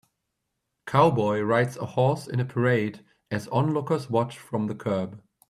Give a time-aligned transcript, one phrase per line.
[0.87, 5.21] cowboy rides a horse in a parade as onlookers watch from the curb.